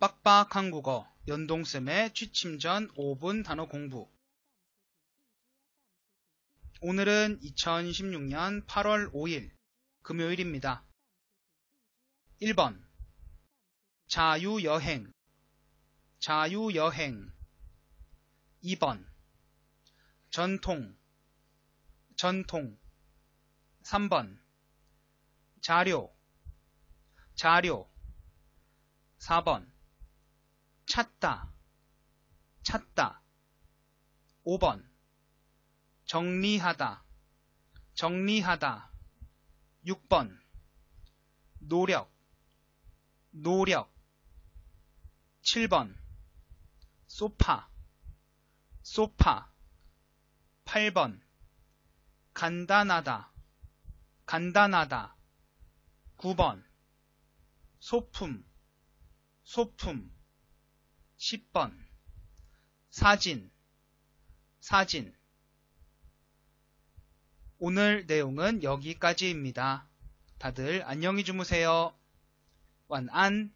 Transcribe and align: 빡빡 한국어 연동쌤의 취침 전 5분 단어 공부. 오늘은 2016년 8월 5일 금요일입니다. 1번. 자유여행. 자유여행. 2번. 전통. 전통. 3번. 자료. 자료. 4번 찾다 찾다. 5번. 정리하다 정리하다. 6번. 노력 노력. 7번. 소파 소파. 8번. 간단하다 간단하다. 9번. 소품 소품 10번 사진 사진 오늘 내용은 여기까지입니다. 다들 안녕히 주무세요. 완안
빡빡 0.00 0.56
한국어 0.56 1.06
연동쌤의 1.28 2.14
취침 2.14 2.58
전 2.58 2.88
5분 2.94 3.44
단어 3.44 3.66
공부. 3.66 4.10
오늘은 6.80 7.40
2016년 7.40 8.64
8월 8.64 9.12
5일 9.12 9.50
금요일입니다. 10.00 10.82
1번. 12.40 12.82
자유여행. 14.06 15.12
자유여행. 16.18 17.30
2번. 18.64 19.06
전통. 20.30 20.96
전통. 22.16 22.78
3번. 23.82 24.40
자료. 25.60 26.10
자료. 27.34 27.86
4번 29.18 29.70
찾다 30.90 31.52
찾다. 32.64 33.22
5번. 34.44 34.84
정리하다 36.04 37.04
정리하다. 37.94 38.90
6번. 39.86 40.36
노력 41.60 42.12
노력. 43.30 43.94
7번. 45.42 45.96
소파 47.06 47.70
소파. 48.82 49.52
8번. 50.64 51.22
간단하다 52.34 53.32
간단하다. 54.26 55.16
9번. 56.16 56.64
소품 57.78 58.44
소품 59.44 60.19
10번 61.20 61.70
사진 62.88 63.50
사진 64.58 65.14
오늘 67.58 68.06
내용은 68.06 68.62
여기까지입니다. 68.62 69.86
다들 70.38 70.82
안녕히 70.86 71.22
주무세요. 71.22 71.94
완안 72.88 73.52